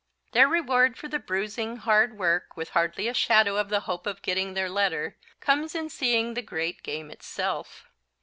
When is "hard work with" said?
1.77-2.69